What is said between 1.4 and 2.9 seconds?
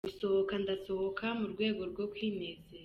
rwego rwo kwinezeza.